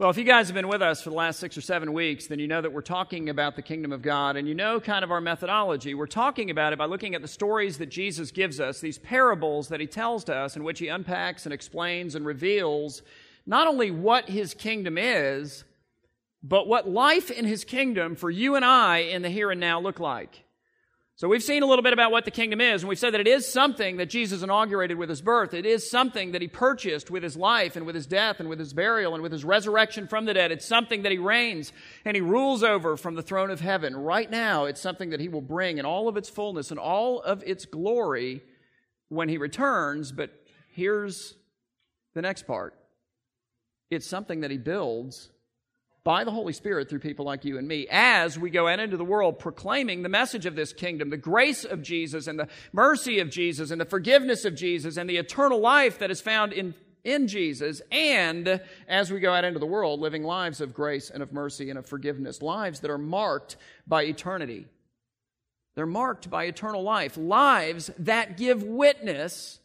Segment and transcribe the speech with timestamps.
[0.00, 2.26] Well, if you guys have been with us for the last six or seven weeks,
[2.26, 5.04] then you know that we're talking about the kingdom of God, and you know kind
[5.04, 5.92] of our methodology.
[5.92, 9.68] We're talking about it by looking at the stories that Jesus gives us, these parables
[9.68, 13.02] that he tells to us, in which he unpacks and explains and reveals
[13.44, 15.64] not only what his kingdom is,
[16.42, 19.80] but what life in his kingdom for you and I in the here and now
[19.80, 20.44] look like.
[21.20, 23.20] So we've seen a little bit about what the kingdom is, and we've said that
[23.20, 25.52] it is something that Jesus inaugurated with his birth.
[25.52, 28.58] It is something that he purchased with his life and with his death and with
[28.58, 30.50] his burial and with his resurrection from the dead.
[30.50, 31.74] It's something that he reigns
[32.06, 33.94] and he rules over from the throne of heaven.
[33.94, 37.20] Right now, it's something that he will bring in all of its fullness and all
[37.20, 38.40] of its glory
[39.10, 40.12] when he returns.
[40.12, 40.30] But
[40.70, 41.34] here's
[42.14, 42.72] the next part.
[43.90, 45.28] It's something that he builds
[46.02, 48.96] by the Holy Spirit through people like you and me as we go out into
[48.96, 53.20] the world proclaiming the message of this kingdom, the grace of Jesus and the mercy
[53.20, 56.74] of Jesus and the forgiveness of Jesus and the eternal life that is found in,
[57.04, 57.82] in Jesus.
[57.92, 61.68] And as we go out into the world, living lives of grace and of mercy
[61.68, 63.56] and of forgiveness, lives that are marked
[63.86, 64.66] by eternity.
[65.74, 69.60] They're marked by eternal life, lives that give witness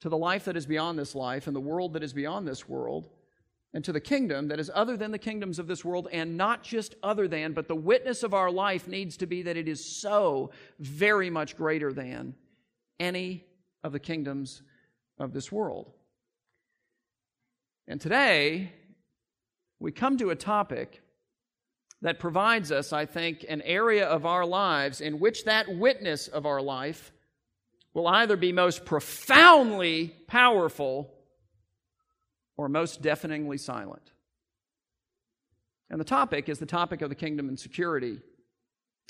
[0.00, 2.66] to the life that is beyond this life and the world that is beyond this
[2.66, 3.10] world
[3.72, 6.62] and to the kingdom that is other than the kingdoms of this world, and not
[6.62, 10.00] just other than, but the witness of our life needs to be that it is
[10.00, 12.34] so very much greater than
[12.98, 13.44] any
[13.84, 14.62] of the kingdoms
[15.18, 15.92] of this world.
[17.86, 18.72] And today,
[19.78, 21.02] we come to a topic
[22.02, 26.46] that provides us, I think, an area of our lives in which that witness of
[26.46, 27.12] our life
[27.92, 31.12] will either be most profoundly powerful
[32.60, 34.12] or most deafeningly silent.
[35.88, 38.20] And the topic is the topic of the kingdom and security.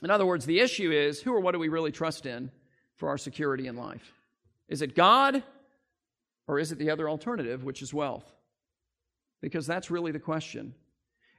[0.05, 2.53] In other words, the issue is who or what do we really trust in
[2.95, 4.13] for our security in life?
[4.69, 5.43] Is it God
[6.47, 8.33] or is it the other alternative, which is wealth?
[9.41, 10.73] Because that's really the question.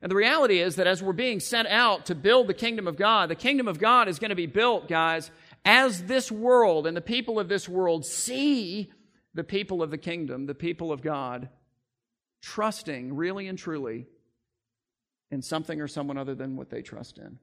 [0.02, 2.98] And the reality is that as we're being sent out to build the kingdom of
[2.98, 5.32] God, the kingdom of God is going to be built, guys,
[5.64, 8.92] as this world and the people of this world see
[9.34, 11.48] the people of the kingdom, the people of God,
[12.42, 14.08] trusting really and truly
[15.30, 17.40] in something or someone other than what they trust in.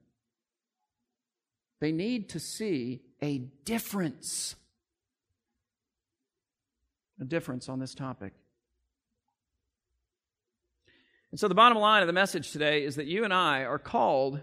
[1.80, 4.56] They need to see a difference.
[7.20, 8.32] A difference on this topic.
[11.30, 13.78] And so, the bottom line of the message today is that you and I are
[13.78, 14.40] called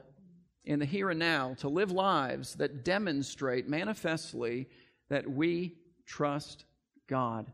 [0.63, 4.67] in the here and now to live lives that demonstrate manifestly
[5.09, 6.66] that we trust
[7.07, 7.51] God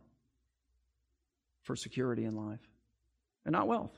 [1.63, 2.70] for security in life
[3.45, 3.91] and not wealth.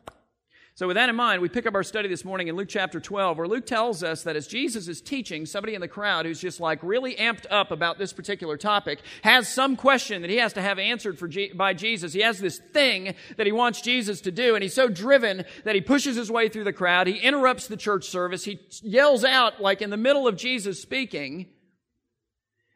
[0.76, 3.00] So, with that in mind, we pick up our study this morning in Luke chapter
[3.00, 6.42] 12, where Luke tells us that as Jesus is teaching, somebody in the crowd who's
[6.42, 10.54] just like really amped up about this particular topic has some question that he has
[10.54, 12.12] to have answered for G- by Jesus.
[12.12, 15.76] He has this thing that he wants Jesus to do, and he's so driven that
[15.76, 17.06] he pushes his way through the crowd.
[17.06, 18.44] He interrupts the church service.
[18.44, 21.46] He yells out, like in the middle of Jesus speaking,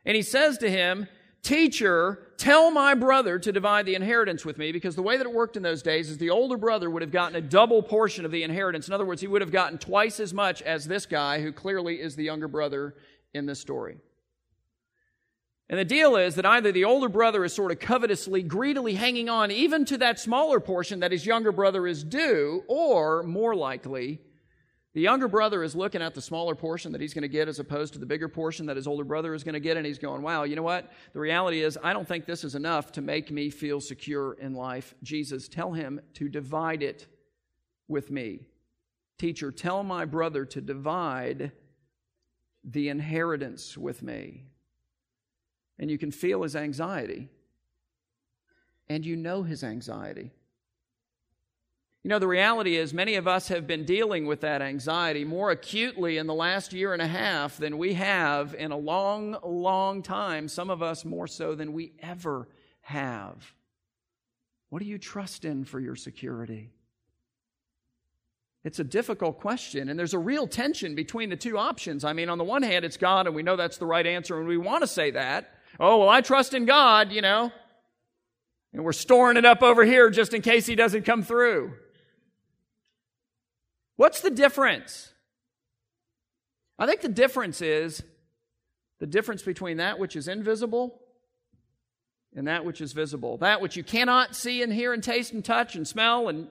[0.06, 1.08] and he says to him,
[1.44, 5.34] Teacher, tell my brother to divide the inheritance with me, because the way that it
[5.34, 8.32] worked in those days is the older brother would have gotten a double portion of
[8.32, 8.88] the inheritance.
[8.88, 12.02] In other words, he would have gotten twice as much as this guy, who clearly
[12.02, 12.96] is the younger brother
[13.34, 13.98] in this story.
[15.70, 19.30] And the deal is that either the older brother is sort of covetously, greedily hanging
[19.30, 24.22] on even to that smaller portion that his younger brother is due, or more likely,
[24.98, 27.60] the younger brother is looking at the smaller portion that he's going to get as
[27.60, 30.00] opposed to the bigger portion that his older brother is going to get, and he's
[30.00, 30.92] going, Wow, you know what?
[31.14, 34.56] The reality is, I don't think this is enough to make me feel secure in
[34.56, 34.96] life.
[35.04, 37.06] Jesus, tell him to divide it
[37.88, 38.48] with me.
[39.20, 41.52] Teacher, tell my brother to divide
[42.64, 44.46] the inheritance with me.
[45.78, 47.30] And you can feel his anxiety,
[48.90, 50.32] and you know his anxiety.
[52.08, 55.52] You know, the reality is, many of us have been dealing with that anxiety more
[55.52, 60.02] acutely in the last year and a half than we have in a long, long
[60.02, 60.48] time.
[60.48, 62.48] Some of us more so than we ever
[62.80, 63.54] have.
[64.70, 66.70] What do you trust in for your security?
[68.64, 72.06] It's a difficult question, and there's a real tension between the two options.
[72.06, 74.40] I mean, on the one hand, it's God, and we know that's the right answer,
[74.40, 75.56] and we want to say that.
[75.78, 77.52] Oh, well, I trust in God, you know,
[78.72, 81.74] and we're storing it up over here just in case He doesn't come through.
[83.98, 85.12] What's the difference?
[86.80, 88.04] I think the difference is
[89.00, 91.02] the difference between that which is invisible
[92.36, 93.38] and that which is visible.
[93.38, 96.48] That which you cannot see and hear and taste and touch and smell and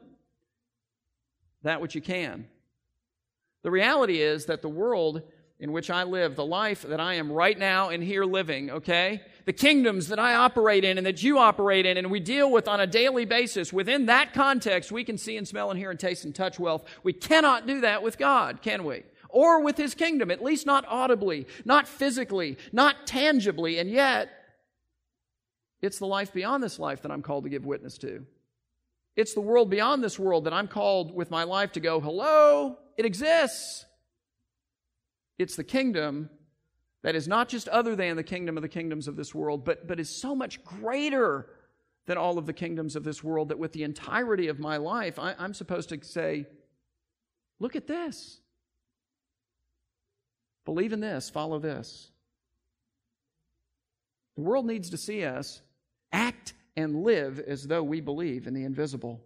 [1.62, 2.48] that which you can.
[3.62, 5.22] The reality is that the world
[5.58, 9.22] in which I live, the life that I am right now and here living, okay?
[9.46, 12.68] The kingdoms that I operate in and that you operate in and we deal with
[12.68, 15.98] on a daily basis, within that context, we can see and smell and hear and
[15.98, 16.84] taste and touch wealth.
[17.02, 19.04] We cannot do that with God, can we?
[19.30, 24.28] Or with His kingdom, at least not audibly, not physically, not tangibly, and yet,
[25.80, 28.26] it's the life beyond this life that I'm called to give witness to.
[29.14, 32.78] It's the world beyond this world that I'm called with my life to go, hello,
[32.98, 33.86] it exists.
[35.38, 36.30] It's the kingdom
[37.02, 39.86] that is not just other than the kingdom of the kingdoms of this world, but,
[39.86, 41.48] but is so much greater
[42.06, 45.18] than all of the kingdoms of this world that with the entirety of my life,
[45.18, 46.46] I, I'm supposed to say,
[47.58, 48.40] look at this.
[50.64, 52.10] Believe in this, follow this.
[54.36, 55.62] The world needs to see us
[56.12, 59.20] act and live as though we believe in the invisible.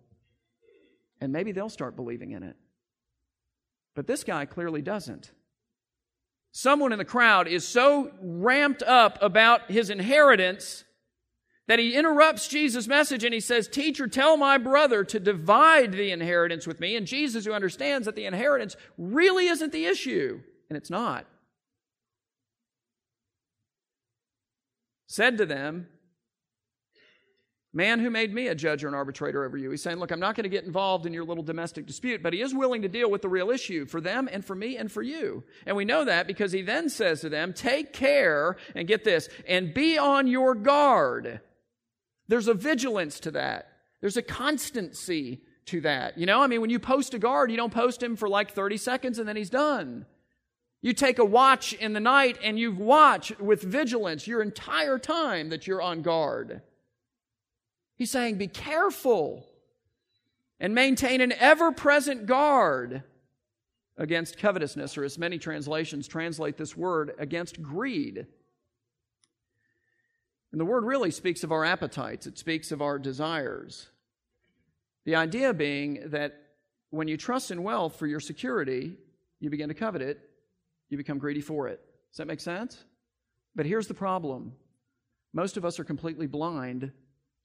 [1.20, 2.56] And maybe they'll start believing in it.
[3.94, 5.32] But this guy clearly doesn't.
[6.52, 10.84] Someone in the crowd is so ramped up about his inheritance
[11.68, 16.10] that he interrupts Jesus' message and he says, Teacher, tell my brother to divide the
[16.10, 16.96] inheritance with me.
[16.96, 21.26] And Jesus, who understands that the inheritance really isn't the issue, and it's not,
[25.06, 25.86] said to them,
[27.72, 29.70] Man who made me a judge or an arbitrator over you.
[29.70, 32.32] He's saying, Look, I'm not going to get involved in your little domestic dispute, but
[32.32, 34.90] he is willing to deal with the real issue for them and for me and
[34.90, 35.44] for you.
[35.66, 39.28] And we know that because he then says to them, Take care, and get this,
[39.46, 41.40] and be on your guard.
[42.26, 43.68] There's a vigilance to that,
[44.00, 46.18] there's a constancy to that.
[46.18, 48.50] You know, I mean, when you post a guard, you don't post him for like
[48.52, 50.06] 30 seconds and then he's done.
[50.82, 55.50] You take a watch in the night and you watch with vigilance your entire time
[55.50, 56.62] that you're on guard.
[58.00, 59.46] He's saying, be careful
[60.58, 63.02] and maintain an ever present guard
[63.98, 68.26] against covetousness, or as many translations translate this word, against greed.
[70.50, 73.88] And the word really speaks of our appetites, it speaks of our desires.
[75.04, 76.40] The idea being that
[76.88, 78.96] when you trust in wealth for your security,
[79.40, 80.20] you begin to covet it,
[80.88, 81.80] you become greedy for it.
[82.12, 82.82] Does that make sense?
[83.54, 84.54] But here's the problem
[85.34, 86.92] most of us are completely blind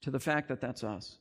[0.02, 1.16] to the fact that that's us.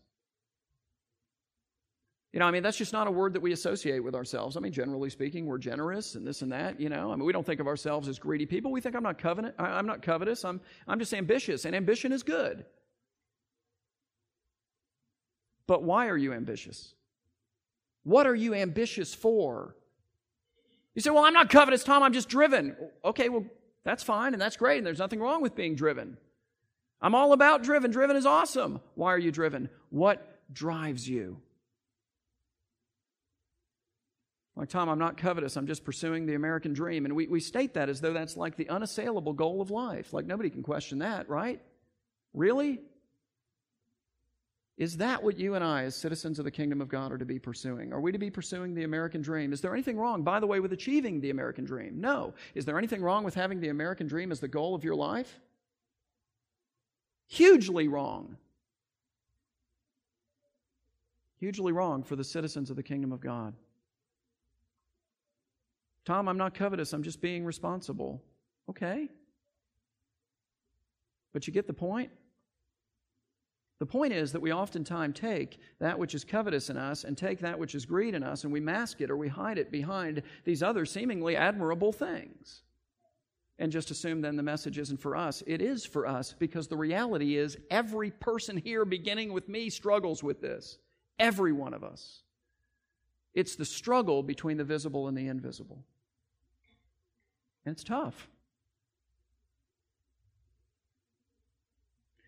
[2.35, 4.57] You know, I mean, that's just not a word that we associate with ourselves.
[4.57, 7.09] I mean, generally speaking, we're generous and this and that, you know.
[7.09, 8.73] I mean, we don't think of ourselves as greedy people.
[8.73, 12.23] We think I'm not covenant, I'm not covetous, I'm, I'm just ambitious, and ambition is
[12.23, 12.65] good.
[15.65, 16.93] But why are you ambitious?
[18.03, 19.77] What are you ambitious for?
[20.93, 22.75] You say, Well, I'm not covetous, Tom, I'm just driven.
[23.05, 23.45] Okay, well,
[23.85, 26.17] that's fine and that's great, and there's nothing wrong with being driven.
[27.05, 27.91] I'm all about driven.
[27.91, 28.81] Driven is awesome.
[28.95, 29.69] Why are you driven?
[29.91, 31.39] What drives you?
[34.55, 35.55] Like, Tom, I'm not covetous.
[35.55, 37.05] I'm just pursuing the American dream.
[37.05, 40.13] And we, we state that as though that's like the unassailable goal of life.
[40.13, 41.61] Like, nobody can question that, right?
[42.33, 42.81] Really?
[44.75, 47.25] Is that what you and I, as citizens of the kingdom of God, are to
[47.25, 47.93] be pursuing?
[47.93, 49.53] Are we to be pursuing the American dream?
[49.53, 52.01] Is there anything wrong, by the way, with achieving the American dream?
[52.01, 52.33] No.
[52.55, 55.39] Is there anything wrong with having the American dream as the goal of your life?
[57.27, 58.37] Hugely wrong.
[61.39, 63.53] Hugely wrong for the citizens of the kingdom of God.
[66.05, 68.21] Tom, I'm not covetous, I'm just being responsible.
[68.69, 69.09] Okay.
[71.33, 72.11] But you get the point?
[73.79, 77.39] The point is that we oftentimes take that which is covetous in us and take
[77.39, 80.21] that which is greed in us and we mask it or we hide it behind
[80.45, 82.61] these other seemingly admirable things
[83.57, 85.41] and just assume then the message isn't for us.
[85.47, 90.23] It is for us because the reality is every person here, beginning with me, struggles
[90.23, 90.77] with this.
[91.19, 92.21] Every one of us.
[93.33, 95.83] It's the struggle between the visible and the invisible.
[97.65, 98.29] And it's tough.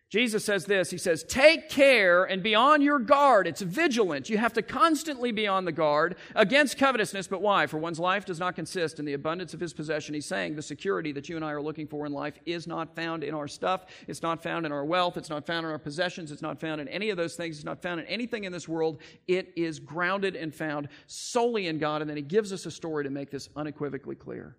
[0.09, 3.45] Jesus says this He says, Take care and be on your guard.
[3.45, 4.29] It's vigilant.
[4.29, 7.27] You have to constantly be on the guard against covetousness.
[7.27, 7.67] But why?
[7.67, 10.13] For one's life does not consist in the abundance of his possession.
[10.13, 12.95] He's saying the security that you and I are looking for in life is not
[12.95, 13.85] found in our stuff.
[14.07, 15.17] It's not found in our wealth.
[15.17, 16.31] It's not found in our possessions.
[16.31, 17.57] It's not found in any of those things.
[17.57, 19.01] It's not found in anything in this world.
[19.27, 22.01] It is grounded and found solely in God.
[22.01, 24.55] And then He gives us a story to make this unequivocally clear.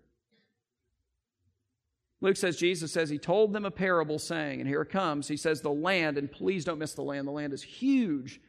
[2.21, 5.27] Luke says Jesus says he told them a parable saying, and here it comes.
[5.27, 8.41] He says, The land, and please don't miss the land, the land is huge.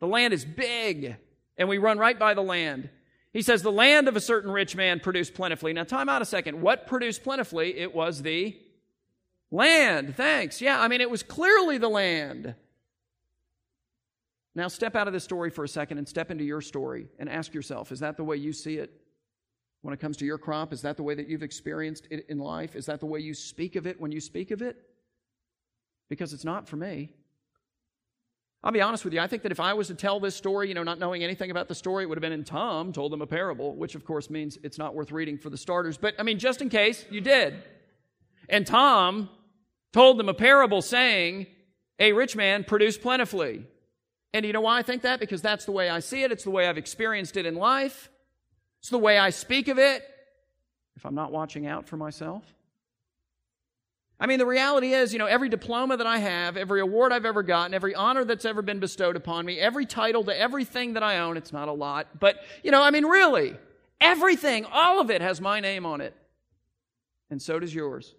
[0.00, 1.16] The land is big,
[1.56, 2.88] and we run right by the land.
[3.32, 5.72] He says, The land of a certain rich man produced plentifully.
[5.72, 6.60] Now, time out a second.
[6.60, 7.76] What produced plentifully?
[7.78, 8.56] It was the
[9.50, 10.16] land.
[10.16, 10.60] Thanks.
[10.60, 12.54] Yeah, I mean, it was clearly the land.
[14.54, 17.28] Now, step out of this story for a second and step into your story and
[17.28, 19.03] ask yourself, is that the way you see it?
[19.84, 20.72] When it comes to your crop?
[20.72, 22.74] Is that the way that you've experienced it in life?
[22.74, 24.78] Is that the way you speak of it when you speak of it?
[26.08, 27.10] Because it's not for me.
[28.62, 29.20] I'll be honest with you.
[29.20, 31.50] I think that if I was to tell this story, you know, not knowing anything
[31.50, 34.06] about the story, it would have been in Tom told them a parable, which of
[34.06, 35.98] course means it's not worth reading for the starters.
[35.98, 37.62] But I mean, just in case you did.
[38.48, 39.28] And Tom
[39.92, 41.46] told them a parable saying,
[41.98, 43.66] a rich man produced plentifully.
[44.32, 45.20] And you know why I think that?
[45.20, 46.32] Because that's the way I see it.
[46.32, 48.08] It's the way I've experienced it in life.
[48.84, 50.06] It's the way I speak of it.
[50.94, 52.44] If I'm not watching out for myself.
[54.20, 57.24] I mean, the reality is, you know, every diploma that I have, every award I've
[57.24, 61.02] ever gotten, every honor that's ever been bestowed upon me, every title to everything that
[61.02, 63.56] I own, it's not a lot, but, you know, I mean, really,
[64.02, 66.14] everything, all of it has my name on it.
[67.30, 68.14] And so does yours.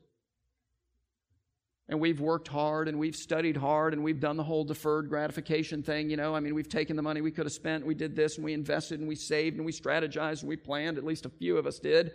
[1.87, 5.83] And we've worked hard and we've studied hard and we've done the whole deferred gratification
[5.83, 6.33] thing, you know.
[6.33, 8.53] I mean, we've taken the money we could have spent, we did this and we
[8.53, 11.67] invested and we saved and we strategized and we planned, at least a few of
[11.67, 12.11] us did.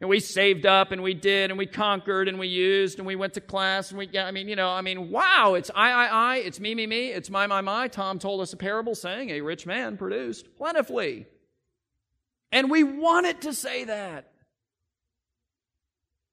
[0.00, 3.14] And we saved up and we did and we conquered and we used and we
[3.14, 5.92] went to class and we, yeah, I mean, you know, I mean, wow, it's I,
[5.92, 7.86] I, I, it's me, me, me, it's my, my, my.
[7.86, 11.26] Tom told us a parable saying a rich man produced plentifully.
[12.50, 14.33] And we want it to say that.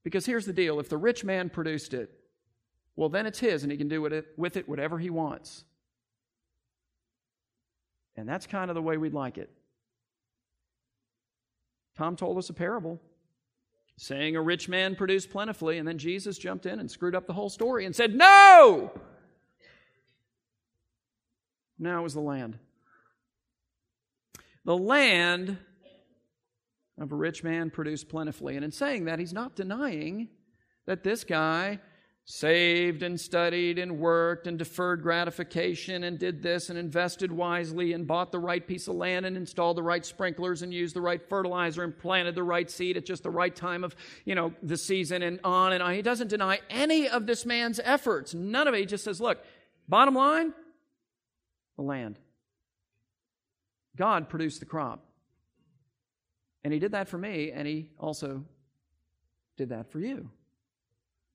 [0.04, 2.10] Because here's the deal if the rich man produced it,
[2.96, 5.64] well, then it's his and he can do with it whatever he wants.
[8.16, 9.50] And that's kind of the way we'd like it.
[11.96, 13.00] Tom told us a parable
[13.96, 17.32] saying a rich man produced plentifully, and then Jesus jumped in and screwed up the
[17.32, 18.90] whole story and said, No!
[21.78, 22.58] Now it was the land.
[24.64, 25.58] The land
[27.00, 28.56] of a rich man produced plentifully.
[28.56, 30.28] And in saying that, he's not denying
[30.86, 31.78] that this guy
[32.24, 38.06] saved and studied and worked and deferred gratification and did this and invested wisely and
[38.06, 41.28] bought the right piece of land and installed the right sprinklers and used the right
[41.28, 44.76] fertilizer and planted the right seed at just the right time of, you know, the
[44.76, 45.94] season and on and on.
[45.94, 48.34] He doesn't deny any of this man's efforts.
[48.34, 48.80] None of it.
[48.80, 49.44] He just says, look,
[49.88, 50.52] bottom line,
[51.76, 52.20] the land.
[53.96, 55.04] God produced the crop.
[56.64, 58.44] And he did that for me, and he also
[59.56, 60.30] did that for you.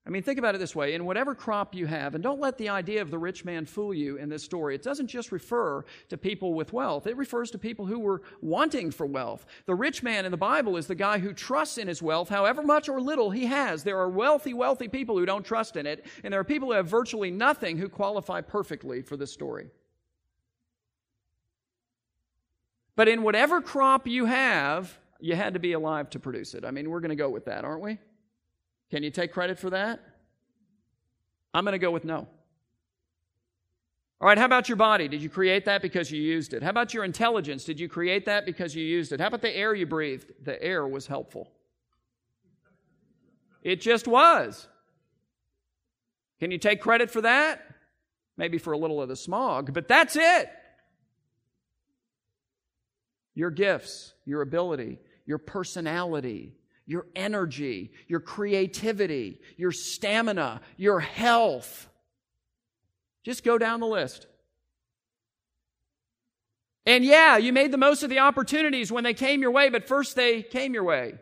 [0.07, 2.57] I mean, think about it this way in whatever crop you have, and don't let
[2.57, 4.73] the idea of the rich man fool you in this story.
[4.73, 8.89] It doesn't just refer to people with wealth, it refers to people who were wanting
[8.89, 9.45] for wealth.
[9.65, 12.63] The rich man in the Bible is the guy who trusts in his wealth, however
[12.63, 13.83] much or little he has.
[13.83, 16.75] There are wealthy, wealthy people who don't trust in it, and there are people who
[16.75, 19.67] have virtually nothing who qualify perfectly for this story.
[22.95, 26.65] But in whatever crop you have, you had to be alive to produce it.
[26.65, 27.97] I mean, we're going to go with that, aren't we?
[28.91, 29.99] Can you take credit for that?
[31.53, 32.27] I'm going to go with no.
[34.19, 35.07] All right, how about your body?
[35.07, 36.63] Did you create that because you used it?
[36.63, 37.63] How about your intelligence?
[37.63, 39.19] Did you create that because you used it?
[39.19, 40.31] How about the air you breathed?
[40.43, 41.51] The air was helpful.
[43.61, 44.67] It just was.
[46.39, 47.61] Can you take credit for that?
[48.37, 50.49] Maybe for a little of the smog, but that's it.
[53.35, 56.55] Your gifts, your ability, your personality,
[56.87, 61.87] your energy, your creativity, your stamina, your health.
[63.23, 64.25] Just go down the list.
[66.87, 69.87] And yeah, you made the most of the opportunities when they came your way, but
[69.87, 71.15] first they came your way.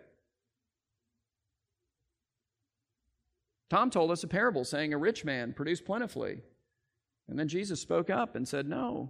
[3.71, 6.41] Tom told us a parable saying a rich man produced plentifully.
[7.27, 9.09] And then Jesus spoke up and said, No,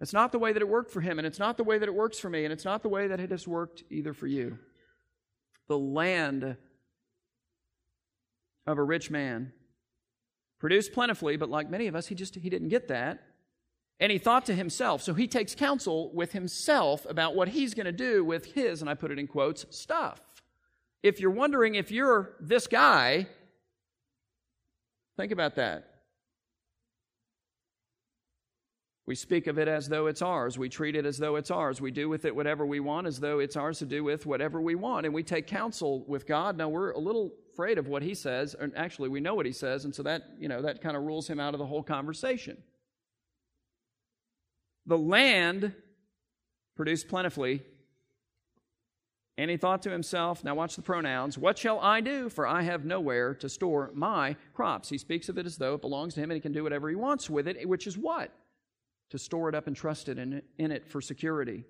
[0.00, 1.88] it's not the way that it worked for him, and it's not the way that
[1.88, 4.26] it works for me, and it's not the way that it has worked either for
[4.26, 4.58] you.
[5.68, 6.56] The land
[8.66, 9.52] of a rich man
[10.58, 13.22] produced plentifully, but like many of us, he just he didn't get that.
[14.00, 17.86] And he thought to himself, so he takes counsel with himself about what he's going
[17.86, 20.20] to do with his, and I put it in quotes, stuff.
[21.02, 23.28] If you're wondering if you're this guy,
[25.16, 25.93] think about that.
[29.06, 30.58] We speak of it as though it's ours.
[30.58, 31.78] We treat it as though it's ours.
[31.78, 34.62] We do with it whatever we want as though it's ours to do with whatever
[34.62, 35.04] we want.
[35.04, 36.56] And we take counsel with God.
[36.56, 39.52] Now we're a little afraid of what he says, and actually we know what he
[39.52, 41.82] says, and so that, you know, that kind of rules him out of the whole
[41.82, 42.56] conversation.
[44.86, 45.74] The land
[46.74, 47.62] produced plentifully,
[49.36, 52.28] and he thought to himself, now watch the pronouns, what shall I do?
[52.28, 54.88] For I have nowhere to store my crops.
[54.88, 56.88] He speaks of it as though it belongs to him and he can do whatever
[56.88, 58.32] he wants with it, which is what?
[59.10, 61.64] To store it up and trust it in, it in it for security,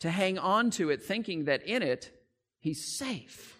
[0.00, 2.10] to hang on to it thinking that in it
[2.60, 3.56] he's safe.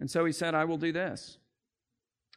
[0.00, 1.38] And so he said, I will do this.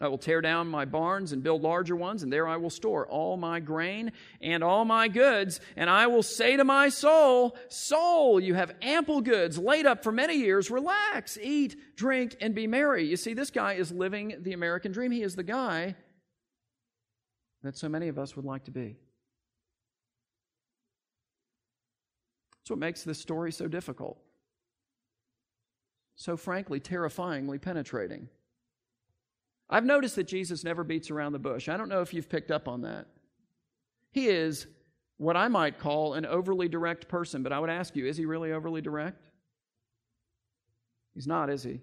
[0.01, 3.05] I will tear down my barns and build larger ones, and there I will store
[3.05, 5.59] all my grain and all my goods.
[5.75, 10.11] And I will say to my soul, Soul, you have ample goods laid up for
[10.11, 10.71] many years.
[10.71, 13.05] Relax, eat, drink, and be merry.
[13.05, 15.11] You see, this guy is living the American dream.
[15.11, 15.95] He is the guy
[17.63, 18.97] that so many of us would like to be.
[22.57, 24.19] That's what makes this story so difficult,
[26.15, 28.29] so frankly, terrifyingly penetrating.
[29.69, 31.69] I've noticed that Jesus never beats around the bush.
[31.69, 33.07] I don't know if you've picked up on that.
[34.11, 34.67] He is
[35.17, 38.25] what I might call an overly direct person, but I would ask you, is he
[38.25, 39.29] really overly direct?
[41.13, 41.79] He's not, is he?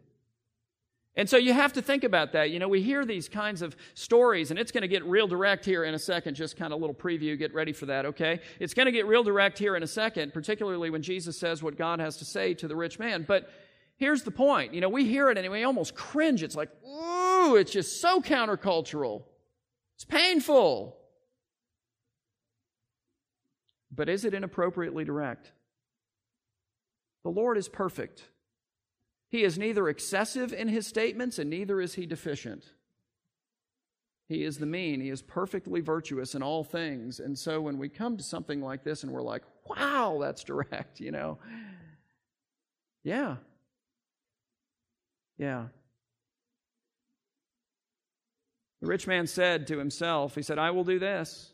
[1.16, 2.50] And so you have to think about that.
[2.50, 5.64] You know, we hear these kinds of stories, and it's going to get real direct
[5.64, 6.34] here in a second.
[6.34, 7.36] Just kind of a little preview.
[7.36, 8.40] Get ready for that, okay?
[8.60, 11.76] It's going to get real direct here in a second, particularly when Jesus says what
[11.76, 13.24] God has to say to the rich man.
[13.26, 13.50] But
[13.96, 14.74] here's the point.
[14.74, 16.44] You know, we hear it and we almost cringe.
[16.44, 19.24] It's like, ooh, it's just so countercultural.
[19.96, 20.96] It's painful.
[23.90, 25.50] But is it inappropriately direct?
[27.24, 28.22] The Lord is perfect.
[29.30, 32.72] He is neither excessive in his statements and neither is he deficient.
[34.28, 35.00] He is the mean.
[35.00, 37.20] He is perfectly virtuous in all things.
[37.20, 41.00] And so when we come to something like this and we're like, wow, that's direct,
[41.00, 41.38] you know,
[43.04, 43.36] yeah,
[45.38, 45.66] yeah.
[48.80, 51.52] The rich man said to himself, He said, I will do this.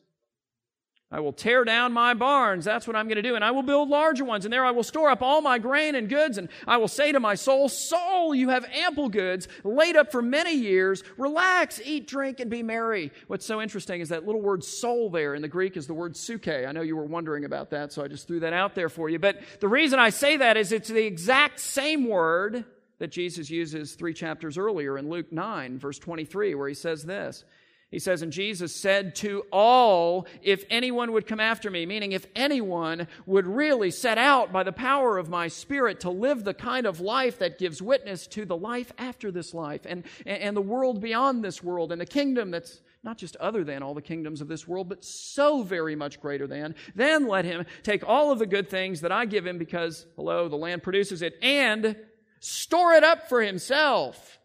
[1.15, 2.65] I will tear down my barns.
[2.65, 3.37] That's what I'm going to do.
[3.37, 4.45] And I will build larger ones.
[4.45, 6.39] And there I will store up all my grain and goods.
[6.39, 10.21] And I will say to my soul, Soul, you have ample goods laid up for
[10.21, 11.05] many years.
[11.17, 13.13] Relax, eat, drink, and be merry.
[13.29, 16.17] What's so interesting is that little word soul there in the Greek is the word
[16.17, 16.49] suke.
[16.49, 19.09] I know you were wondering about that, so I just threw that out there for
[19.09, 19.21] you.
[19.21, 22.65] But the reason I say that is it's the exact same word
[22.99, 27.45] that Jesus uses three chapters earlier in Luke 9, verse 23, where he says this.
[27.91, 32.27] He says, And Jesus said to all, If anyone would come after me, meaning if
[32.35, 36.87] anyone would really set out by the power of my Spirit to live the kind
[36.87, 41.01] of life that gives witness to the life after this life and, and the world
[41.01, 44.49] beyond this world and the kingdom that's not just other than all the kingdoms of
[44.49, 48.47] this world, but so very much greater than, then let him take all of the
[48.47, 51.97] good things that I give him because, hello, the land produces it, and
[52.41, 54.39] store it up for himself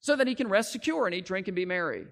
[0.00, 2.06] so that he can rest secure and eat, drink, and be merry.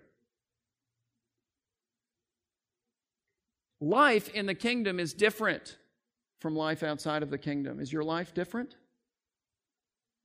[3.82, 5.76] Life in the kingdom is different
[6.38, 7.80] from life outside of the kingdom.
[7.80, 8.76] Is your life different?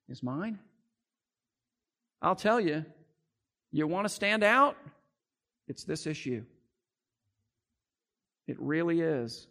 [0.07, 0.59] Is mine?
[2.21, 2.85] I'll tell you,
[3.71, 4.77] you want to stand out?
[5.67, 6.43] It's this issue.
[8.45, 9.47] It really is.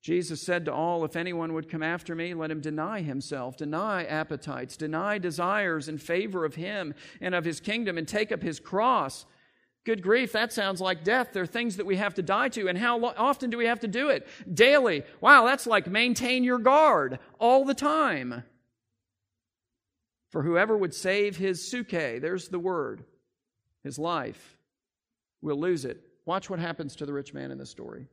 [0.00, 4.04] Jesus said to all, If anyone would come after me, let him deny himself, deny
[4.04, 8.60] appetites, deny desires in favor of him and of his kingdom, and take up his
[8.60, 9.26] cross.
[9.88, 11.28] Good grief, that sounds like death.
[11.32, 12.68] There are things that we have to die to.
[12.68, 14.28] And how often do we have to do it?
[14.52, 15.02] Daily.
[15.22, 18.44] Wow, that's like maintain your guard all the time.
[20.28, 23.02] For whoever would save his suke, there's the word,
[23.82, 24.58] his life,
[25.40, 26.02] will lose it.
[26.26, 28.08] Watch what happens to the rich man in this story.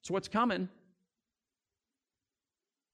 [0.00, 0.68] It's what's coming.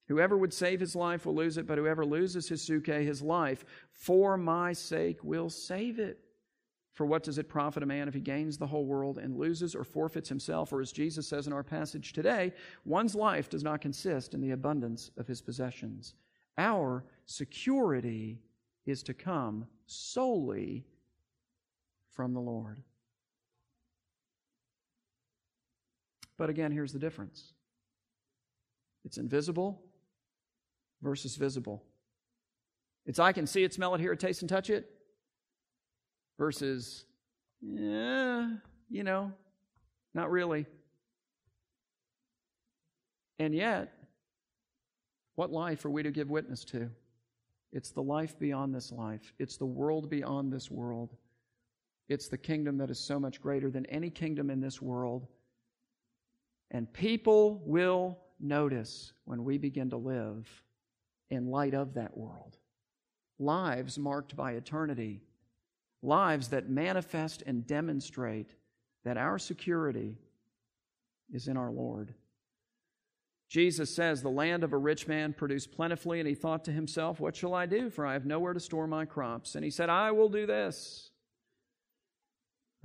[0.09, 3.65] Whoever would save his life will lose it, but whoever loses his suke, his life,
[3.93, 6.21] for my sake will save it.
[6.97, 9.75] For what does it profit a man if he gains the whole world and loses
[9.75, 10.73] or forfeits himself?
[10.73, 12.55] Or as Jesus says in our passage today,
[12.87, 16.15] one's life does not consist in the abundance of his possessions.
[16.57, 18.41] Our security
[18.87, 20.87] is to come solely
[22.13, 22.83] from the Lord.
[26.39, 27.53] But again, here's the difference
[29.05, 29.83] it's invisible
[31.03, 31.85] versus visible.
[33.05, 34.96] It's I can see it, smell it, hear it, taste, and touch it
[36.39, 37.05] versus,
[37.61, 38.51] yeah,
[38.89, 39.33] you know,
[40.15, 40.67] not really.
[43.39, 43.93] And yet,
[45.35, 46.91] what life are we to give witness to?
[47.73, 49.35] It's the life beyond this life.
[49.39, 51.15] It's the world beyond this world.
[52.09, 55.27] It's the kingdom that is so much greater than any kingdom in this world.
[56.71, 60.49] And people will notice when we begin to live
[61.31, 62.57] in light of that world.
[63.39, 65.21] Lives marked by eternity,
[66.03, 68.55] lives that manifest and demonstrate
[69.05, 70.17] that our security
[71.33, 72.15] is in our Lord.
[73.49, 77.21] Jesus says, The land of a rich man produced plentifully, and he thought to himself,
[77.21, 77.91] What shall I do?
[77.91, 79.55] For I have nowhere to store my crops.
[79.55, 81.11] And he said, I will do this.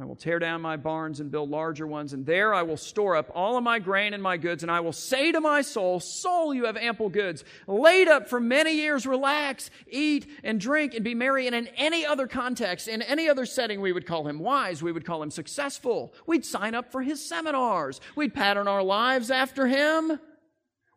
[0.02, 3.16] I will tear down my barns and build larger ones, and there I will store
[3.16, 4.64] up all of my grain and my goods.
[4.64, 8.40] And I will say to my soul, Soul, you have ample goods, laid up for
[8.40, 9.06] many years.
[9.06, 11.46] Relax, eat, and drink, and be merry.
[11.46, 14.82] And in any other context, in any other setting, we would call him wise.
[14.82, 16.14] We would call him successful.
[16.26, 18.02] We'd sign up for his seminars.
[18.16, 20.20] We'd pattern our lives after him.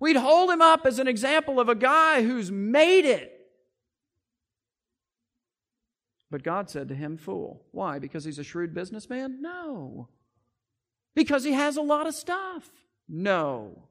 [0.01, 3.34] We'd hold him up as an example of a guy who's made it.
[6.35, 7.63] But God said to him, Fool.
[7.71, 8.01] Why?
[8.01, 9.41] Because he's a shrewd businessman?
[9.41, 10.09] No.
[11.15, 12.73] Because he has a lot of stuff?
[13.09, 13.85] No.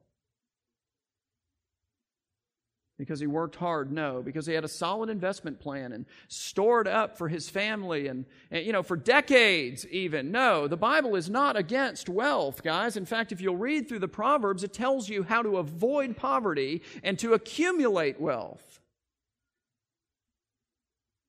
[2.98, 3.90] Because he worked hard?
[3.90, 4.20] No.
[4.20, 8.66] Because he had a solid investment plan and stored up for his family and, and,
[8.66, 10.30] you know, for decades even?
[10.30, 10.68] No.
[10.68, 12.98] The Bible is not against wealth, guys.
[12.98, 16.82] In fact, if you'll read through the Proverbs, it tells you how to avoid poverty
[17.02, 18.82] and to accumulate wealth.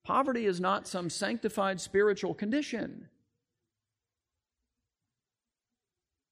[0.05, 3.09] Poverty is not some sanctified spiritual condition.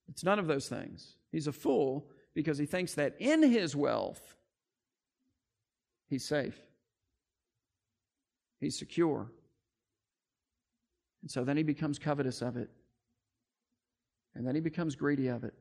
[0.08, 1.16] It's none of those things.
[1.32, 4.36] He's a fool because he thinks that in his wealth,
[6.08, 6.60] he's safe,
[8.60, 9.32] he's secure.
[11.24, 12.70] And so then he becomes covetous of it.
[14.36, 15.54] And then he becomes greedy of it.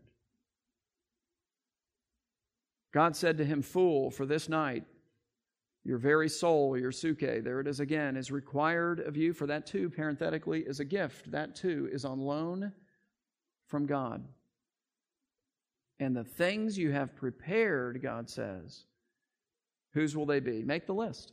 [2.93, 4.85] God said to him, Fool, for this night
[5.85, 9.67] your very soul, your suke, there it is again, is required of you, for that
[9.67, 11.31] too, parenthetically, is a gift.
[11.33, 12.73] That too is on loan
[13.67, 14.25] from God.
[15.99, 18.85] And the things you have prepared, God says,
[19.93, 20.63] whose will they be?
[20.63, 21.33] Make the list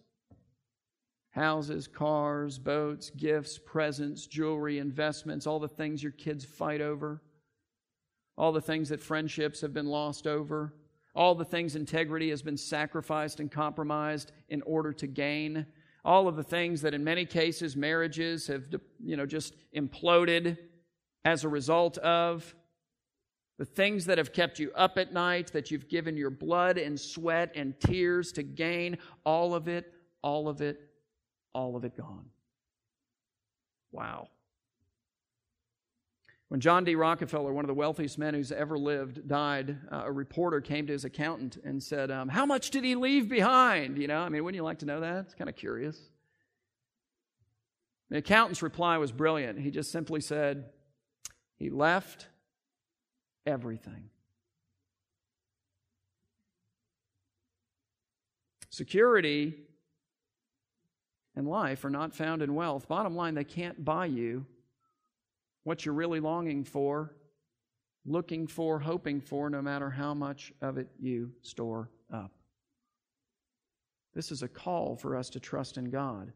[1.32, 7.22] houses, cars, boats, gifts, presents, jewelry, investments, all the things your kids fight over,
[8.36, 10.74] all the things that friendships have been lost over
[11.20, 15.66] all the things integrity has been sacrificed and compromised in order to gain.
[16.06, 18.64] All of the things that in many cases marriages have
[19.04, 20.58] you know just imploded
[21.26, 22.56] as a result of.
[23.58, 26.98] The things that have kept you up at night that you've given your blood and
[26.98, 30.80] sweat and tears to gain all of it all of it
[31.54, 32.28] all of it gone.
[33.92, 34.30] Wow
[36.50, 36.96] when John D.
[36.96, 40.94] Rockefeller, one of the wealthiest men who's ever lived, died, uh, a reporter came to
[40.94, 44.00] his accountant and said, um, How much did he leave behind?
[44.00, 45.26] You know, I mean, wouldn't you like to know that?
[45.26, 46.00] It's kind of curious.
[48.10, 49.60] The accountant's reply was brilliant.
[49.60, 50.66] He just simply said,
[51.56, 52.28] He left
[53.46, 54.10] everything.
[58.72, 59.54] Security
[61.36, 62.88] and life are not found in wealth.
[62.88, 64.48] Bottom line, they can't buy you
[65.70, 67.14] what you're really longing for,
[68.04, 72.32] looking for, hoping for, no matter how much of it you store up.
[74.16, 76.34] This is a call for us to trust in God.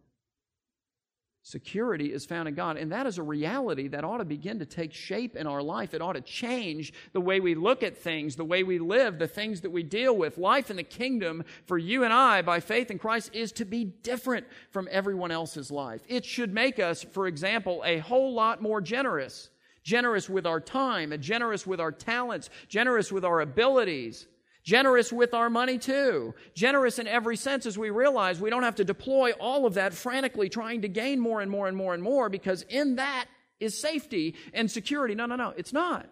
[1.46, 4.66] Security is found in God, and that is a reality that ought to begin to
[4.66, 5.94] take shape in our life.
[5.94, 9.28] It ought to change the way we look at things, the way we live, the
[9.28, 10.38] things that we deal with.
[10.38, 13.84] Life in the kingdom for you and I, by faith in Christ, is to be
[13.84, 16.02] different from everyone else's life.
[16.08, 19.50] It should make us, for example, a whole lot more generous.
[19.84, 24.28] Generous with our time, generous with our talents, generous with our abilities.
[24.64, 26.34] Generous with our money too.
[26.56, 29.94] Generous in every sense as we realize we don't have to deploy all of that
[29.94, 33.26] frantically trying to gain more and more and more and more because in that
[33.60, 35.16] is safety and security.
[35.16, 36.08] No, no, no, it's not.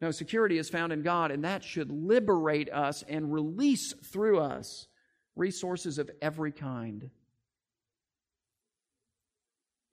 [0.00, 4.88] No, security is found in God, and that should liberate us and release through us
[5.36, 7.10] resources of every kind.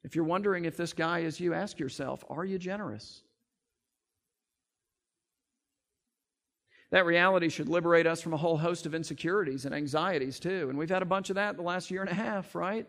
[0.04, 3.24] If you're wondering if this guy is you, ask yourself are you generous?
[6.92, 10.70] That reality should liberate us from a whole host of insecurities and anxieties, too.
[10.70, 12.88] And we've had a bunch of that the last year and a half, right?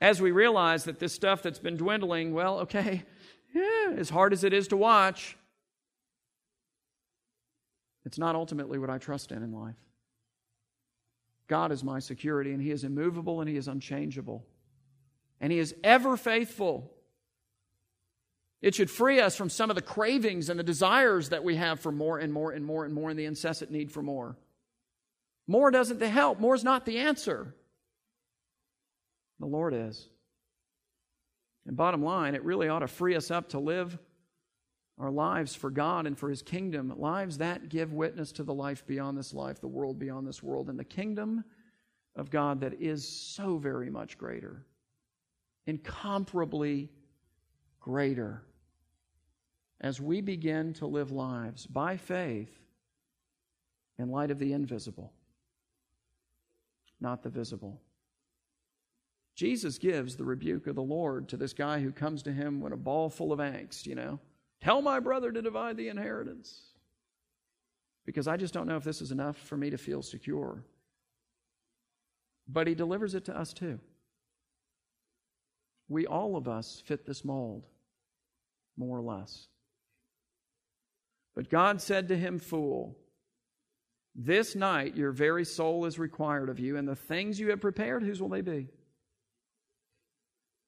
[0.00, 3.02] As we realize that this stuff that's been dwindling, well, okay,
[3.54, 5.36] yeah, as hard as it is to watch,
[8.06, 9.76] it's not ultimately what I trust in in life.
[11.48, 14.44] God is my security, and He is immovable and He is unchangeable.
[15.40, 16.90] And He is ever faithful.
[18.62, 21.80] It should free us from some of the cravings and the desires that we have
[21.80, 24.36] for more and more and more and more and the incessant need for more.
[25.46, 27.54] More doesn't help, more is not the answer.
[29.38, 30.08] The Lord is.
[31.66, 33.98] And bottom line, it really ought to free us up to live
[34.98, 38.86] our lives for God and for His kingdom, lives that give witness to the life
[38.86, 41.44] beyond this life, the world beyond this world, and the kingdom
[42.14, 44.64] of God that is so very much greater,
[45.66, 46.88] incomparably
[47.86, 48.42] greater
[49.80, 52.50] as we begin to live lives by faith
[53.96, 55.12] in light of the invisible,
[57.00, 57.80] not the visible.
[59.36, 62.72] Jesus gives the rebuke of the Lord to this guy who comes to him with
[62.72, 64.18] a ball full of angst, you know.
[64.60, 66.60] Tell my brother to divide the inheritance.
[68.04, 70.64] Because I just don't know if this is enough for me to feel secure.
[72.48, 73.78] But he delivers it to us too.
[75.88, 77.68] We, all of us, fit this mold,
[78.76, 79.48] more or less.
[81.34, 82.96] But God said to him, Fool,
[84.14, 88.02] this night your very soul is required of you, and the things you have prepared,
[88.02, 88.68] whose will they be?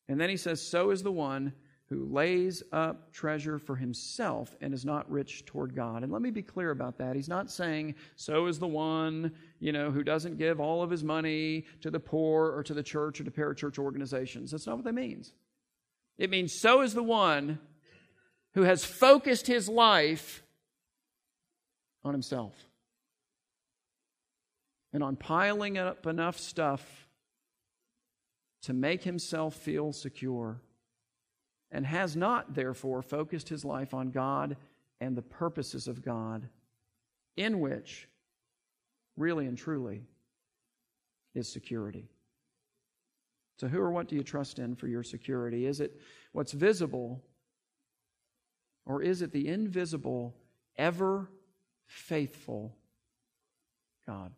[0.09, 1.53] And then he says, So is the one
[1.89, 6.03] who lays up treasure for himself and is not rich toward God.
[6.03, 7.17] And let me be clear about that.
[7.17, 11.03] He's not saying, so is the one, you know, who doesn't give all of his
[11.03, 14.51] money to the poor or to the church or to parachurch organizations.
[14.51, 15.33] That's not what that means.
[16.19, 17.59] It means, so is the one
[18.59, 20.43] who has focused his life
[22.03, 22.57] on himself
[24.93, 27.07] and on piling up enough stuff
[28.63, 30.61] to make himself feel secure,
[31.71, 34.57] and has not, therefore, focused his life on God
[35.01, 36.49] and the purposes of God,
[37.37, 38.09] in which,
[39.17, 40.03] really and truly,
[41.37, 42.09] is security.
[43.61, 45.65] So, who or what do you trust in for your security?
[45.65, 46.01] Is it
[46.33, 47.23] what's visible,
[48.89, 50.35] or is it the invisible,
[50.77, 51.31] ever
[51.87, 52.75] faithful
[54.07, 54.33] God?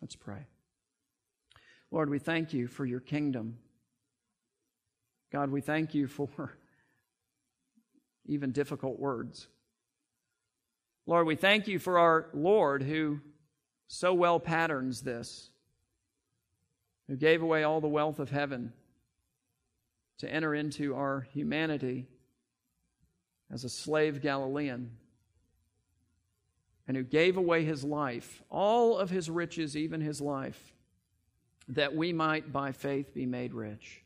[0.00, 0.46] Let's pray.
[1.90, 3.58] Lord, we thank you for your kingdom.
[5.32, 6.56] God, we thank you for
[8.26, 9.48] even difficult words.
[11.04, 13.20] Lord, we thank you for our Lord who
[13.88, 15.50] so well patterns this,
[17.08, 18.72] who gave away all the wealth of heaven
[20.18, 22.06] to enter into our humanity
[23.52, 24.90] as a slave Galilean,
[26.88, 30.72] and who gave away his life, all of his riches, even his life
[31.68, 34.02] that we might by faith be made rich.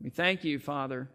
[0.00, 1.08] We thank you, Father,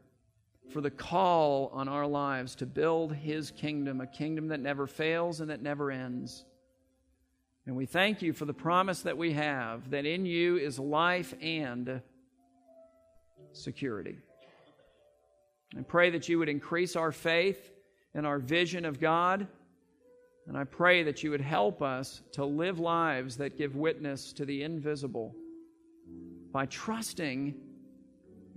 [0.72, 5.42] for the call on our lives to build His kingdom, a kingdom that never fails
[5.42, 6.46] and that never ends.
[7.66, 11.34] And we thank you for the promise that we have that in you is life
[11.42, 12.02] and
[13.54, 14.18] security.
[15.78, 17.72] I pray that you would increase our faith
[18.14, 19.48] and our vision of God
[20.50, 24.46] and I pray that you would help us to live lives that give witness to
[24.46, 25.36] the invisible
[26.52, 27.54] by trusting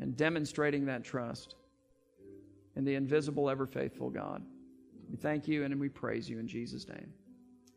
[0.01, 1.55] and demonstrating that trust
[2.77, 4.43] in the invisible, ever faithful God.
[5.11, 7.13] We thank you and we praise you in Jesus' name.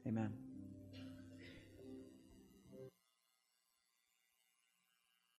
[0.07, 0.44] Amen.